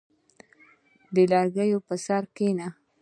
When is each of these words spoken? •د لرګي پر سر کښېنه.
•د 1.15 1.15
لرګي 1.31 1.69
پر 1.87 1.97
سر 2.05 2.23
کښېنه. 2.35 2.67